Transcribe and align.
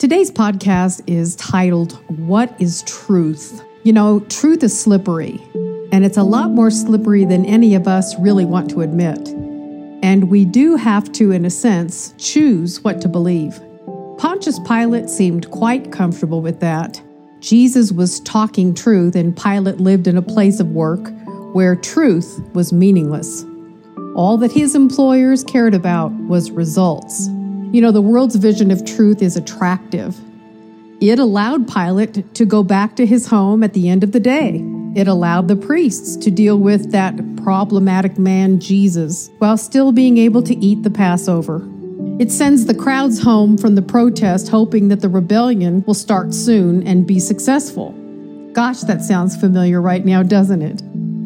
Today's 0.00 0.30
podcast 0.30 1.02
is 1.06 1.36
titled, 1.36 1.92
What 2.18 2.58
is 2.58 2.82
Truth? 2.84 3.62
You 3.82 3.92
know, 3.92 4.20
truth 4.30 4.62
is 4.62 4.80
slippery, 4.80 5.38
and 5.92 6.06
it's 6.06 6.16
a 6.16 6.22
lot 6.22 6.52
more 6.52 6.70
slippery 6.70 7.26
than 7.26 7.44
any 7.44 7.74
of 7.74 7.86
us 7.86 8.18
really 8.18 8.46
want 8.46 8.70
to 8.70 8.80
admit. 8.80 9.28
And 10.02 10.30
we 10.30 10.46
do 10.46 10.76
have 10.76 11.12
to, 11.12 11.32
in 11.32 11.44
a 11.44 11.50
sense, 11.50 12.14
choose 12.16 12.82
what 12.82 13.02
to 13.02 13.08
believe. 13.08 13.60
Pontius 14.16 14.58
Pilate 14.60 15.10
seemed 15.10 15.50
quite 15.50 15.92
comfortable 15.92 16.40
with 16.40 16.60
that. 16.60 17.02
Jesus 17.40 17.92
was 17.92 18.20
talking 18.20 18.72
truth, 18.72 19.14
and 19.14 19.36
Pilate 19.36 19.80
lived 19.80 20.06
in 20.06 20.16
a 20.16 20.22
place 20.22 20.60
of 20.60 20.68
work 20.68 21.12
where 21.52 21.76
truth 21.76 22.40
was 22.54 22.72
meaningless. 22.72 23.44
All 24.16 24.38
that 24.38 24.52
his 24.52 24.74
employers 24.74 25.44
cared 25.44 25.74
about 25.74 26.10
was 26.20 26.50
results. 26.50 27.28
You 27.72 27.80
know, 27.80 27.92
the 27.92 28.02
world's 28.02 28.34
vision 28.34 28.72
of 28.72 28.84
truth 28.84 29.22
is 29.22 29.36
attractive. 29.36 30.18
It 31.00 31.20
allowed 31.20 31.72
Pilate 31.72 32.34
to 32.34 32.44
go 32.44 32.64
back 32.64 32.96
to 32.96 33.06
his 33.06 33.28
home 33.28 33.62
at 33.62 33.74
the 33.74 33.88
end 33.88 34.02
of 34.02 34.10
the 34.10 34.18
day. 34.18 34.60
It 34.96 35.06
allowed 35.06 35.46
the 35.46 35.54
priests 35.54 36.16
to 36.16 36.32
deal 36.32 36.58
with 36.58 36.90
that 36.90 37.14
problematic 37.36 38.18
man, 38.18 38.58
Jesus, 38.58 39.30
while 39.38 39.56
still 39.56 39.92
being 39.92 40.18
able 40.18 40.42
to 40.42 40.56
eat 40.56 40.82
the 40.82 40.90
Passover. 40.90 41.62
It 42.18 42.32
sends 42.32 42.66
the 42.66 42.74
crowds 42.74 43.22
home 43.22 43.56
from 43.56 43.76
the 43.76 43.82
protest, 43.82 44.48
hoping 44.48 44.88
that 44.88 45.00
the 45.00 45.08
rebellion 45.08 45.84
will 45.86 45.94
start 45.94 46.34
soon 46.34 46.84
and 46.88 47.06
be 47.06 47.20
successful. 47.20 47.92
Gosh, 48.52 48.80
that 48.80 49.02
sounds 49.02 49.36
familiar 49.36 49.80
right 49.80 50.04
now, 50.04 50.24
doesn't 50.24 50.60
it? 50.60 50.82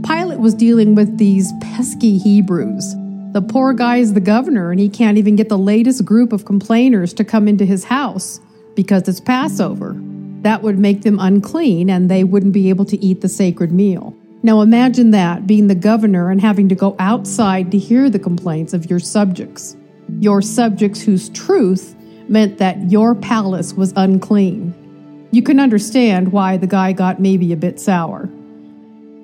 Pilate 0.06 0.40
was 0.40 0.52
dealing 0.52 0.94
with 0.94 1.16
these 1.16 1.50
pesky 1.62 2.18
Hebrews 2.18 2.94
the 3.34 3.42
poor 3.42 3.72
guy 3.72 3.96
is 3.96 4.14
the 4.14 4.20
governor, 4.20 4.70
and 4.70 4.78
he 4.78 4.88
can't 4.88 5.18
even 5.18 5.34
get 5.34 5.48
the 5.48 5.58
latest 5.58 6.04
group 6.04 6.32
of 6.32 6.44
complainers 6.44 7.12
to 7.14 7.24
come 7.24 7.48
into 7.48 7.64
his 7.64 7.82
house 7.82 8.40
because 8.76 9.08
it's 9.08 9.18
Passover. 9.18 9.96
That 10.42 10.62
would 10.62 10.78
make 10.78 11.02
them 11.02 11.18
unclean, 11.18 11.90
and 11.90 12.08
they 12.08 12.22
wouldn't 12.22 12.52
be 12.52 12.68
able 12.68 12.84
to 12.84 13.04
eat 13.04 13.22
the 13.22 13.28
sacred 13.28 13.72
meal. 13.72 14.16
Now 14.44 14.60
imagine 14.60 15.10
that, 15.10 15.48
being 15.48 15.66
the 15.66 15.74
governor 15.74 16.30
and 16.30 16.40
having 16.40 16.68
to 16.68 16.76
go 16.76 16.94
outside 17.00 17.72
to 17.72 17.78
hear 17.78 18.08
the 18.08 18.20
complaints 18.20 18.72
of 18.72 18.88
your 18.88 19.00
subjects. 19.00 19.76
Your 20.20 20.40
subjects 20.40 21.02
whose 21.02 21.28
truth 21.30 21.96
meant 22.28 22.58
that 22.58 22.88
your 22.88 23.16
palace 23.16 23.74
was 23.74 23.92
unclean. 23.96 24.72
You 25.32 25.42
can 25.42 25.58
understand 25.58 26.30
why 26.30 26.56
the 26.56 26.68
guy 26.68 26.92
got 26.92 27.20
maybe 27.20 27.52
a 27.52 27.56
bit 27.56 27.80
sour. 27.80 28.30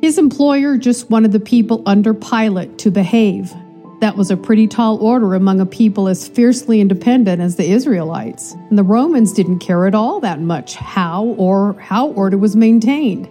His 0.00 0.18
employer 0.18 0.76
just 0.78 1.10
wanted 1.10 1.30
the 1.30 1.38
people 1.38 1.84
under 1.86 2.12
Pilate 2.12 2.76
to 2.78 2.90
behave 2.90 3.54
that 4.00 4.16
was 4.16 4.30
a 4.30 4.36
pretty 4.36 4.66
tall 4.66 4.96
order 4.98 5.34
among 5.34 5.60
a 5.60 5.66
people 5.66 6.08
as 6.08 6.26
fiercely 6.26 6.80
independent 6.80 7.40
as 7.40 7.56
the 7.56 7.70
Israelites. 7.70 8.52
And 8.70 8.78
the 8.78 8.82
Romans 8.82 9.32
didn't 9.32 9.58
care 9.58 9.86
at 9.86 9.94
all 9.94 10.20
that 10.20 10.40
much 10.40 10.74
how 10.74 11.26
or 11.38 11.74
how 11.80 12.08
order 12.08 12.38
was 12.38 12.56
maintained. 12.56 13.28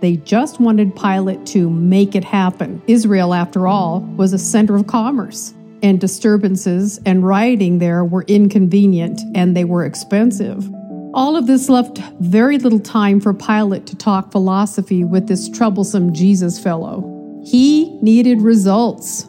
They 0.00 0.16
just 0.16 0.60
wanted 0.60 0.96
Pilate 0.96 1.46
to 1.46 1.70
make 1.70 2.14
it 2.14 2.24
happen. 2.24 2.82
Israel, 2.86 3.34
after 3.34 3.66
all, 3.66 4.00
was 4.16 4.32
a 4.32 4.38
center 4.38 4.74
of 4.74 4.86
commerce, 4.86 5.54
and 5.82 6.00
disturbances 6.00 6.98
and 7.06 7.26
rioting 7.26 7.78
there 7.78 8.04
were 8.04 8.24
inconvenient 8.26 9.20
and 9.34 9.56
they 9.56 9.64
were 9.64 9.84
expensive. 9.84 10.70
All 11.14 11.36
of 11.36 11.46
this 11.46 11.68
left 11.68 11.98
very 12.20 12.58
little 12.58 12.80
time 12.80 13.20
for 13.20 13.32
Pilate 13.32 13.86
to 13.86 13.96
talk 13.96 14.32
philosophy 14.32 15.02
with 15.02 15.28
this 15.28 15.48
troublesome 15.48 16.12
Jesus 16.12 16.58
fellow. 16.58 17.42
He 17.44 17.98
needed 18.02 18.42
results. 18.42 19.26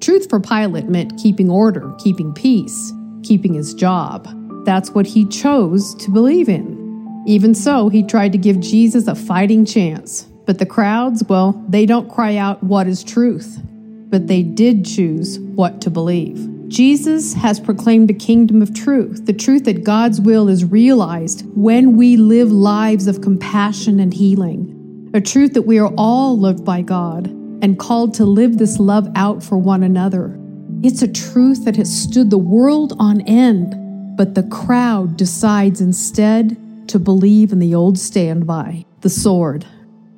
Truth 0.00 0.30
for 0.30 0.40
Pilate 0.40 0.88
meant 0.88 1.18
keeping 1.18 1.50
order, 1.50 1.92
keeping 1.98 2.32
peace, 2.32 2.92
keeping 3.22 3.52
his 3.52 3.74
job. 3.74 4.26
That's 4.64 4.92
what 4.92 5.06
he 5.06 5.26
chose 5.26 5.94
to 5.96 6.10
believe 6.10 6.48
in. 6.48 7.22
Even 7.26 7.54
so, 7.54 7.90
he 7.90 8.02
tried 8.02 8.32
to 8.32 8.38
give 8.38 8.60
Jesus 8.60 9.06
a 9.08 9.14
fighting 9.14 9.66
chance. 9.66 10.22
But 10.46 10.58
the 10.58 10.64
crowds, 10.64 11.22
well, 11.28 11.62
they 11.68 11.84
don't 11.84 12.10
cry 12.10 12.36
out, 12.36 12.62
What 12.62 12.86
is 12.86 13.04
truth? 13.04 13.60
But 14.08 14.26
they 14.26 14.42
did 14.42 14.86
choose 14.86 15.38
what 15.38 15.82
to 15.82 15.90
believe. 15.90 16.48
Jesus 16.68 17.34
has 17.34 17.60
proclaimed 17.60 18.10
a 18.10 18.14
kingdom 18.14 18.62
of 18.62 18.72
truth, 18.72 19.26
the 19.26 19.34
truth 19.34 19.64
that 19.64 19.84
God's 19.84 20.18
will 20.18 20.48
is 20.48 20.64
realized 20.64 21.44
when 21.54 21.98
we 21.98 22.16
live 22.16 22.50
lives 22.50 23.06
of 23.06 23.20
compassion 23.20 24.00
and 24.00 24.14
healing, 24.14 25.10
a 25.12 25.20
truth 25.20 25.52
that 25.52 25.62
we 25.62 25.78
are 25.78 25.92
all 25.98 26.38
loved 26.38 26.64
by 26.64 26.80
God 26.80 27.36
and 27.62 27.78
called 27.78 28.14
to 28.14 28.24
live 28.24 28.58
this 28.58 28.78
love 28.78 29.08
out 29.14 29.42
for 29.42 29.58
one 29.58 29.82
another. 29.82 30.38
It's 30.82 31.02
a 31.02 31.12
truth 31.12 31.64
that 31.64 31.76
has 31.76 31.94
stood 31.94 32.30
the 32.30 32.38
world 32.38 32.94
on 32.98 33.20
end, 33.22 34.16
but 34.16 34.34
the 34.34 34.44
crowd 34.44 35.16
decides 35.16 35.80
instead 35.80 36.56
to 36.88 36.98
believe 36.98 37.52
in 37.52 37.58
the 37.58 37.74
old 37.74 37.98
standby 37.98 38.84
the 39.02 39.10
sword. 39.10 39.66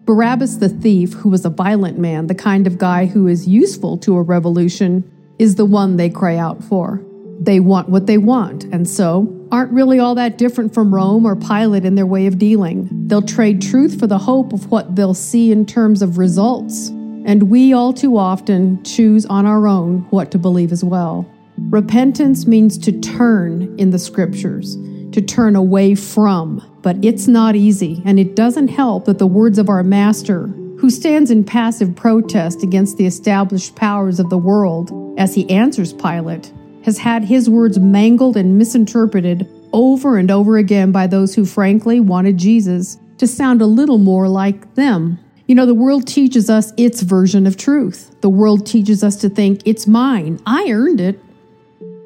Barabbas 0.05 0.59
the 0.59 0.69
thief, 0.69 1.13
who 1.13 1.29
was 1.29 1.45
a 1.45 1.51
violent 1.51 1.99
man, 1.99 2.27
the 2.27 2.35
kind 2.35 2.67
of 2.67 2.79
guy 2.79 3.07
who 3.07 3.29
is 3.29 3.47
useful 3.47 3.97
to 3.99 4.17
a 4.17 4.23
revolution, 4.23 5.09
is 5.39 5.55
the 5.55 5.65
one 5.65 5.97
they 5.97 6.11
cry 6.11 6.37
out 6.37 6.63
for. 6.65 7.01
They 7.41 7.61
want 7.61 7.89
what 7.89 8.07
they 8.07 8.19
want, 8.19 8.65
and 8.65 8.89
so 8.89 9.49
aren't 9.53 9.73
really 9.73 9.99
all 9.99 10.15
that 10.15 10.39
different 10.39 10.75
from 10.75 10.95
Rome 10.95 11.27
or 11.27 11.37
Pilate 11.37 11.85
in 11.85 11.95
their 11.95 12.07
way 12.07 12.27
of 12.27 12.39
dealing. 12.39 12.89
They'll 13.07 13.23
trade 13.23 13.63
truth 13.63 13.99
for 13.99 14.07
the 14.07 14.19
hope 14.19 14.53
of 14.53 14.71
what 14.71 14.97
they'll 14.97 15.15
see 15.15 15.53
in 15.53 15.67
terms 15.67 16.03
of 16.03 16.19
results 16.19 16.91
and 17.25 17.51
we 17.51 17.73
all 17.73 17.93
too 17.93 18.17
often 18.17 18.83
choose 18.85 19.27
on 19.27 19.47
our 19.47 19.67
own 19.67 20.01
what 20.11 20.31
to 20.31 20.39
believe 20.39 20.73
as 20.73 20.85
well. 20.85 21.27
Repentance 21.69 22.47
means 22.47 22.79
to 22.79 22.93
turn 23.01 23.75
in 23.79 23.91
the 23.91 23.99
scriptures, 23.99 24.77
to 25.13 25.21
turn 25.21 25.55
away 25.55 25.95
from, 25.95 26.79
but 26.83 26.97
it's 27.05 27.29
not 27.29 27.55
easy, 27.55 28.03
and 28.05 28.19
it 28.19 28.35
doesn't 28.35 28.69
help 28.69 29.05
that 29.05 29.19
the 29.19 29.27
words 29.27 29.59
of 29.59 29.69
our 29.69 29.83
Master, 29.83 30.47
who 30.79 30.91
stands 30.91 31.31
in 31.31 31.45
passive 31.45 31.95
protest 31.95 32.63
against 32.63 32.97
the 32.97 33.07
established 33.07 33.77
powers 33.77 34.19
of 34.19 34.31
the 34.31 34.39
world 34.39 34.91
as 35.19 35.35
he 35.35 35.49
answers 35.49 35.93
Pilate, 35.93 36.53
has 36.85 36.99
had 36.99 37.23
his 37.23 37.49
words 37.49 37.79
mangled 37.79 38.37
and 38.37 38.59
misinterpreted 38.59 39.49
over 39.73 40.17
and 40.17 40.31
over 40.31 40.57
again 40.57 40.91
by 40.91 41.07
those 41.07 41.35
who 41.35 41.45
frankly 41.45 42.01
wanted 42.01 42.37
Jesus 42.37 42.99
to 43.19 43.27
sound 43.27 43.63
a 43.63 43.67
little 43.67 43.99
more 43.99 44.29
like 44.29 44.75
them. 44.75 45.19
You 45.53 45.57
know, 45.57 45.67
the 45.67 45.75
world 45.75 46.07
teaches 46.07 46.49
us 46.49 46.73
its 46.79 47.03
version 47.03 47.47
of 47.47 47.59
truth. 47.59 48.19
The 48.23 48.31
world 48.31 48.67
teaches 48.67 49.05
us 49.05 49.17
to 49.17 49.29
think 49.29 49.61
it's 49.67 49.87
mine. 49.87 50.41
I 50.47 50.71
earned 50.71 50.99
it. 50.99 51.21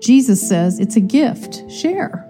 Jesus 0.02 0.48
says 0.48 0.80
it's 0.80 0.96
a 0.96 1.00
gift. 1.00 1.62
Share. 1.70 2.28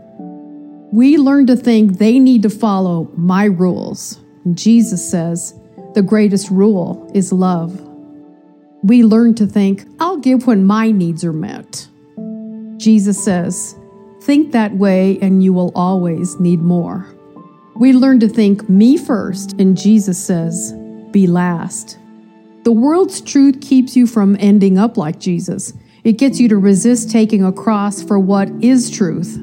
We 0.93 1.17
learn 1.17 1.47
to 1.47 1.57
think 1.57 1.97
they 1.97 2.19
need 2.19 2.43
to 2.43 2.51
follow 2.51 3.11
my 3.17 3.45
rules. 3.45 4.21
And 4.45 4.59
Jesus 4.59 5.11
says 5.11 5.59
the 5.95 6.03
greatest 6.03 6.51
rule 6.51 7.11
is 7.15 7.33
love. 7.33 7.81
We 8.83 9.03
learn 9.03 9.35
to 9.37 9.47
think 9.47 9.87
I'll 9.99 10.19
give 10.19 10.47
when 10.47 10.67
my 10.67 10.91
needs 10.91 11.25
are 11.25 11.33
met. 11.33 11.89
Jesus 12.77 13.25
says, 13.25 13.75
think 14.21 14.53
that 14.53 14.75
way 14.75 15.19
and 15.23 15.43
you 15.43 15.55
will 15.55 15.73
always 15.75 16.39
need 16.39 16.61
more. 16.61 17.07
We 17.75 17.95
learn 17.95 18.21
to 18.21 18.29
think 18.29 18.69
me 18.69 18.99
first, 18.99 19.55
and 19.59 19.79
Jesus 19.79 20.23
says, 20.23 20.75
be 21.13 21.27
last. 21.27 21.99
The 22.65 22.73
world's 22.73 23.21
truth 23.21 23.61
keeps 23.61 23.95
you 23.95 24.07
from 24.07 24.37
ending 24.41 24.77
up 24.77 24.97
like 24.97 25.21
Jesus. 25.21 25.73
It 26.03 26.19
gets 26.19 26.41
you 26.41 26.49
to 26.49 26.57
resist 26.57 27.11
taking 27.11 27.45
a 27.45 27.53
cross 27.53 28.03
for 28.03 28.19
what 28.19 28.49
is 28.63 28.91
truth. 28.91 29.39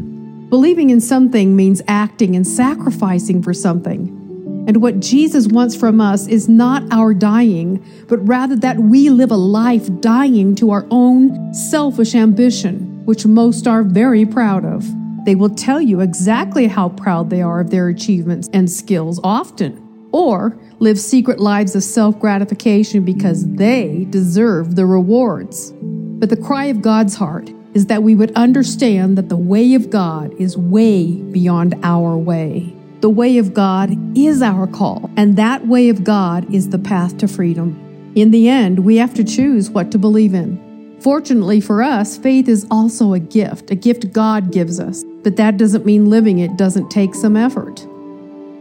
Believing 0.50 0.90
in 0.90 1.02
something 1.02 1.56
means 1.56 1.82
acting 1.88 2.36
and 2.36 2.46
sacrificing 2.46 3.42
for 3.42 3.54
something. 3.54 4.20
And 4.68 4.82
what 4.82 5.00
Jesus 5.00 5.48
wants 5.48 5.76
from 5.76 6.00
us 6.00 6.28
is 6.28 6.48
not 6.48 6.84
our 6.92 7.14
dying, 7.14 7.84
but 8.08 8.26
rather 8.28 8.56
that 8.58 8.80
we 8.80 9.10
live 9.10 9.32
a 9.32 9.36
life 9.36 9.90
dying 10.00 10.56
to 10.56 10.72
our 10.72 10.88
own 10.90 11.54
selfish 11.54 12.16
ambition, 12.16 13.06
which 13.06 13.26
most 13.26 13.68
are 13.68 13.84
very 13.84 14.26
proud 14.26 14.64
of. 14.64 14.86
They 15.26 15.36
will 15.36 15.50
tell 15.50 15.82
you 15.82 16.00
exactly 16.00 16.68
how 16.68 16.90
proud 16.90 17.30
they 17.30 17.42
are 17.42 17.60
of 17.60 17.72
their 17.72 17.90
achievements 17.90 18.50
and 18.54 18.72
skills 18.72 19.20
often 19.24 19.83
or 20.14 20.58
live 20.80 21.00
secret 21.00 21.40
lives 21.40 21.76
of 21.76 21.84
self 21.84 22.18
gratification 22.20 23.04
because 23.04 23.46
they 23.56 24.06
deserve 24.10 24.76
the 24.76 24.86
rewards. 24.86 25.74
But 25.82 26.30
the 26.30 26.38
cry 26.38 26.66
of 26.66 26.82
God's 26.82 27.16
heart 27.16 27.52
is 27.74 27.88
that 27.88 28.04
we 28.04 28.16
would 28.16 28.32
understand 28.36 29.18
that 29.18 29.30
the 29.30 29.36
way 29.36 29.74
of 29.74 29.90
God 29.90 30.34
is 30.40 30.56
way 30.58 31.16
beyond 31.16 31.76
our 31.84 32.16
way. 32.16 32.74
The 33.02 33.10
way 33.10 33.38
of 33.38 33.54
God 33.54 34.18
is 34.18 34.42
our 34.42 34.68
call, 34.68 35.10
and 35.18 35.36
that 35.36 35.68
way 35.68 35.90
of 35.90 36.04
God 36.04 36.54
is 36.54 36.70
the 36.70 36.80
path 36.80 37.18
to 37.18 37.28
freedom. 37.28 38.12
In 38.16 38.32
the 38.32 38.48
end, 38.48 38.80
we 38.86 38.98
have 38.98 39.14
to 39.16 39.24
choose 39.24 39.70
what 39.70 39.92
to 39.92 39.98
believe 39.98 40.34
in. 40.34 40.98
Fortunately 41.02 41.60
for 41.60 41.84
us, 41.84 42.18
faith 42.18 42.48
is 42.48 42.66
also 42.72 43.14
a 43.14 43.20
gift, 43.20 43.72
a 43.72 43.76
gift 43.76 44.14
God 44.14 44.54
gives 44.54 44.80
us, 44.80 45.04
but 45.24 45.36
that 45.36 45.58
doesn't 45.58 45.86
mean 45.86 46.10
living 46.10 46.40
it 46.40 46.56
doesn't 46.56 46.90
take 46.90 47.14
some 47.14 47.36
effort. 47.36 47.86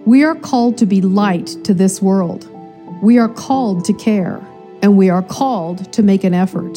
We 0.05 0.25
are 0.25 0.35
called 0.35 0.79
to 0.79 0.87
be 0.87 1.01
light 1.01 1.47
to 1.63 1.73
this 1.73 2.03
world. 2.03 2.49
We 3.03 3.19
are 3.19 3.29
called 3.29 3.85
to 3.85 3.93
care, 3.93 4.45
and 4.83 4.97
we 4.97 5.09
are 5.09 5.23
called 5.23 5.93
to 5.93 6.03
make 6.03 6.25
an 6.25 6.35
effort. 6.35 6.77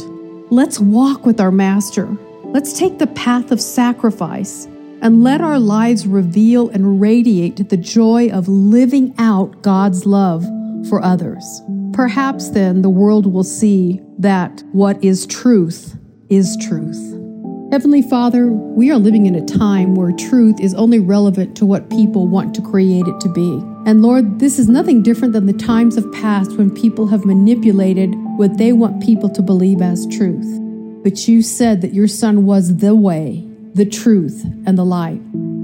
Let's 0.51 0.79
walk 0.79 1.25
with 1.25 1.39
our 1.39 1.51
Master. 1.51 2.07
Let's 2.43 2.77
take 2.77 2.99
the 2.99 3.07
path 3.07 3.51
of 3.51 3.59
sacrifice 3.59 4.65
and 5.01 5.23
let 5.23 5.41
our 5.41 5.57
lives 5.57 6.05
reveal 6.05 6.69
and 6.69 7.01
radiate 7.01 7.67
the 7.69 7.77
joy 7.77 8.29
of 8.29 8.47
living 8.47 9.15
out 9.17 9.63
God's 9.63 10.05
love 10.05 10.45
for 10.87 11.03
others. 11.03 11.63
Perhaps 11.93 12.51
then 12.51 12.83
the 12.83 12.91
world 12.91 13.25
will 13.25 13.43
see 13.43 14.01
that 14.19 14.63
what 14.71 15.03
is 15.03 15.25
truth 15.25 15.97
is 16.29 16.55
truth. 16.57 17.24
Heavenly 17.75 18.03
Father, 18.03 18.47
we 18.47 18.89
are 18.89 18.97
living 18.97 19.25
in 19.25 19.35
a 19.35 19.45
time 19.45 19.95
where 19.95 20.13
truth 20.13 20.61
is 20.61 20.73
only 20.75 20.97
relevant 20.97 21.57
to 21.57 21.65
what 21.65 21.89
people 21.89 22.25
want 22.25 22.55
to 22.55 22.61
create 22.61 23.05
it 23.05 23.19
to 23.19 23.27
be. 23.27 23.61
And 23.85 24.01
Lord, 24.01 24.39
this 24.39 24.59
is 24.59 24.69
nothing 24.69 25.03
different 25.03 25.33
than 25.33 25.45
the 25.45 25.51
times 25.51 25.97
of 25.97 26.09
past 26.13 26.53
when 26.53 26.73
people 26.73 27.07
have 27.07 27.25
manipulated 27.25 28.15
what 28.37 28.57
they 28.57 28.71
want 28.71 29.03
people 29.03 29.27
to 29.27 29.41
believe 29.41 29.81
as 29.81 30.07
truth. 30.07 30.47
But 31.03 31.27
you 31.27 31.41
said 31.41 31.81
that 31.81 31.93
your 31.93 32.07
Son 32.07 32.45
was 32.45 32.77
the 32.77 32.95
way, 32.95 33.45
the 33.73 33.85
truth, 33.85 34.45
and 34.65 34.77
the 34.77 34.85
light. 34.85 35.19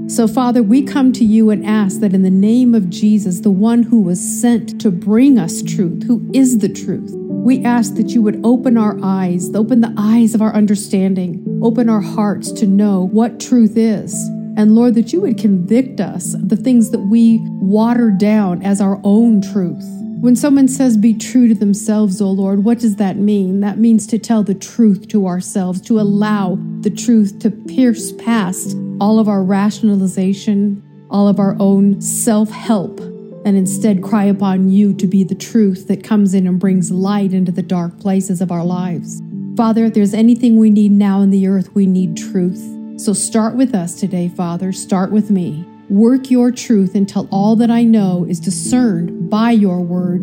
So, 0.08 0.28
Father, 0.28 0.62
we 0.62 0.82
come 0.82 1.14
to 1.14 1.24
you 1.24 1.48
and 1.48 1.64
ask 1.64 2.00
that 2.00 2.12
in 2.12 2.20
the 2.20 2.30
name 2.30 2.74
of 2.74 2.90
Jesus, 2.90 3.40
the 3.40 3.50
one 3.50 3.84
who 3.84 4.02
was 4.02 4.20
sent 4.20 4.78
to 4.82 4.90
bring 4.90 5.38
us 5.38 5.62
truth, 5.62 6.02
who 6.02 6.30
is 6.34 6.58
the 6.58 6.68
truth, 6.68 7.14
we 7.42 7.64
ask 7.64 7.96
that 7.96 8.10
you 8.10 8.22
would 8.22 8.40
open 8.44 8.78
our 8.78 8.96
eyes, 9.02 9.52
open 9.52 9.80
the 9.80 9.92
eyes 9.98 10.32
of 10.32 10.40
our 10.40 10.54
understanding, 10.54 11.60
open 11.60 11.88
our 11.88 12.00
hearts 12.00 12.52
to 12.52 12.68
know 12.68 13.08
what 13.08 13.40
truth 13.40 13.76
is. 13.76 14.14
And 14.56 14.76
Lord, 14.76 14.94
that 14.94 15.12
you 15.12 15.20
would 15.22 15.38
convict 15.38 16.00
us 16.00 16.34
of 16.34 16.50
the 16.50 16.56
things 16.56 16.92
that 16.92 17.00
we 17.00 17.40
water 17.60 18.12
down 18.12 18.62
as 18.62 18.80
our 18.80 19.00
own 19.02 19.42
truth. 19.42 19.84
When 20.20 20.36
someone 20.36 20.68
says 20.68 20.96
be 20.96 21.14
true 21.14 21.48
to 21.48 21.54
themselves, 21.54 22.22
O 22.22 22.26
oh 22.26 22.30
Lord, 22.30 22.62
what 22.62 22.78
does 22.78 22.94
that 22.96 23.16
mean? 23.16 23.58
That 23.58 23.78
means 23.78 24.06
to 24.06 24.20
tell 24.20 24.44
the 24.44 24.54
truth 24.54 25.08
to 25.08 25.26
ourselves, 25.26 25.80
to 25.80 25.98
allow 25.98 26.58
the 26.78 26.90
truth 26.90 27.40
to 27.40 27.50
pierce 27.50 28.12
past 28.12 28.76
all 29.00 29.18
of 29.18 29.26
our 29.26 29.42
rationalization, 29.42 30.80
all 31.10 31.26
of 31.26 31.40
our 31.40 31.56
own 31.58 32.00
self 32.00 32.50
help, 32.50 33.00
and 33.44 33.56
instead 33.56 34.02
cry 34.02 34.24
upon 34.24 34.68
you 34.68 34.94
to 34.94 35.06
be 35.06 35.24
the 35.24 35.34
truth 35.34 35.88
that 35.88 36.04
comes 36.04 36.34
in 36.34 36.46
and 36.46 36.58
brings 36.58 36.90
light 36.90 37.32
into 37.32 37.52
the 37.52 37.62
dark 37.62 37.98
places 37.98 38.40
of 38.40 38.52
our 38.52 38.64
lives. 38.64 39.22
Father, 39.56 39.84
if 39.86 39.94
there's 39.94 40.14
anything 40.14 40.58
we 40.58 40.70
need 40.70 40.92
now 40.92 41.20
in 41.20 41.30
the 41.30 41.46
earth, 41.46 41.74
we 41.74 41.86
need 41.86 42.16
truth. 42.16 42.62
So 43.00 43.12
start 43.12 43.56
with 43.56 43.74
us 43.74 43.98
today, 43.98 44.28
Father. 44.28 44.72
Start 44.72 45.10
with 45.10 45.30
me. 45.30 45.64
Work 45.88 46.30
your 46.30 46.50
truth 46.50 46.94
until 46.94 47.28
all 47.30 47.56
that 47.56 47.70
I 47.70 47.82
know 47.82 48.24
is 48.28 48.40
discerned 48.40 49.28
by 49.28 49.50
your 49.50 49.80
word, 49.80 50.22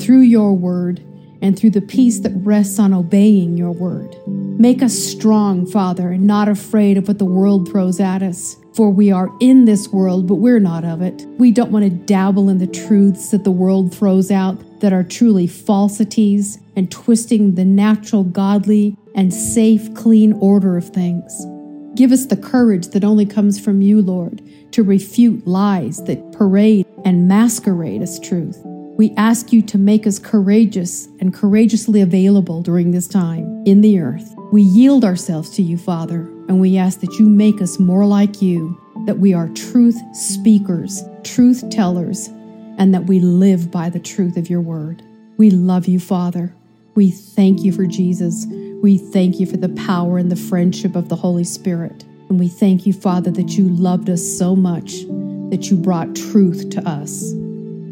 through 0.00 0.20
your 0.20 0.54
word, 0.54 1.02
and 1.42 1.58
through 1.58 1.70
the 1.70 1.80
peace 1.80 2.20
that 2.20 2.32
rests 2.36 2.78
on 2.78 2.94
obeying 2.94 3.56
your 3.56 3.72
word. 3.72 4.16
Make 4.60 4.82
us 4.82 4.92
strong, 4.92 5.64
Father, 5.64 6.10
and 6.10 6.26
not 6.26 6.46
afraid 6.46 6.98
of 6.98 7.08
what 7.08 7.18
the 7.18 7.24
world 7.24 7.70
throws 7.70 7.98
at 7.98 8.22
us. 8.22 8.56
For 8.74 8.90
we 8.90 9.10
are 9.10 9.30
in 9.40 9.64
this 9.64 9.88
world, 9.88 10.26
but 10.26 10.34
we're 10.34 10.60
not 10.60 10.84
of 10.84 11.00
it. 11.00 11.24
We 11.38 11.50
don't 11.50 11.72
want 11.72 11.86
to 11.86 11.90
dabble 11.90 12.50
in 12.50 12.58
the 12.58 12.66
truths 12.66 13.30
that 13.30 13.44
the 13.44 13.50
world 13.50 13.94
throws 13.94 14.30
out 14.30 14.58
that 14.80 14.92
are 14.92 15.02
truly 15.02 15.46
falsities 15.46 16.58
and 16.76 16.90
twisting 16.90 17.54
the 17.54 17.64
natural, 17.64 18.22
godly, 18.22 18.98
and 19.14 19.32
safe, 19.32 19.94
clean 19.94 20.34
order 20.34 20.76
of 20.76 20.90
things. 20.90 21.46
Give 21.94 22.12
us 22.12 22.26
the 22.26 22.36
courage 22.36 22.88
that 22.88 23.02
only 23.02 23.24
comes 23.24 23.58
from 23.58 23.80
you, 23.80 24.02
Lord, 24.02 24.42
to 24.72 24.82
refute 24.82 25.46
lies 25.46 26.04
that 26.04 26.32
parade 26.32 26.86
and 27.06 27.26
masquerade 27.26 28.02
as 28.02 28.20
truth. 28.20 28.62
We 29.00 29.14
ask 29.16 29.50
you 29.50 29.62
to 29.62 29.78
make 29.78 30.06
us 30.06 30.18
courageous 30.18 31.06
and 31.20 31.32
courageously 31.32 32.02
available 32.02 32.60
during 32.60 32.90
this 32.90 33.08
time 33.08 33.64
in 33.64 33.80
the 33.80 33.98
earth. 33.98 34.34
We 34.52 34.60
yield 34.60 35.06
ourselves 35.06 35.48
to 35.52 35.62
you, 35.62 35.78
Father, 35.78 36.28
and 36.48 36.60
we 36.60 36.76
ask 36.76 37.00
that 37.00 37.14
you 37.14 37.24
make 37.24 37.62
us 37.62 37.78
more 37.78 38.04
like 38.04 38.42
you, 38.42 38.78
that 39.06 39.18
we 39.18 39.32
are 39.32 39.48
truth 39.54 39.98
speakers, 40.14 41.02
truth 41.24 41.64
tellers, 41.70 42.28
and 42.76 42.92
that 42.92 43.06
we 43.06 43.20
live 43.20 43.70
by 43.70 43.88
the 43.88 43.98
truth 43.98 44.36
of 44.36 44.50
your 44.50 44.60
word. 44.60 45.02
We 45.38 45.50
love 45.50 45.88
you, 45.88 45.98
Father. 45.98 46.54
We 46.94 47.10
thank 47.10 47.64
you 47.64 47.72
for 47.72 47.86
Jesus. 47.86 48.44
We 48.82 48.98
thank 48.98 49.40
you 49.40 49.46
for 49.46 49.56
the 49.56 49.70
power 49.70 50.18
and 50.18 50.30
the 50.30 50.36
friendship 50.36 50.94
of 50.94 51.08
the 51.08 51.16
Holy 51.16 51.44
Spirit. 51.44 52.04
And 52.28 52.38
we 52.38 52.48
thank 52.48 52.84
you, 52.84 52.92
Father, 52.92 53.30
that 53.30 53.56
you 53.56 53.66
loved 53.66 54.10
us 54.10 54.22
so 54.22 54.54
much 54.54 55.04
that 55.48 55.70
you 55.70 55.78
brought 55.78 56.14
truth 56.14 56.68
to 56.68 56.86
us. 56.86 57.32